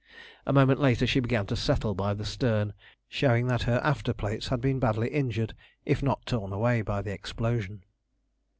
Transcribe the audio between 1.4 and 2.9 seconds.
to settle by the stern,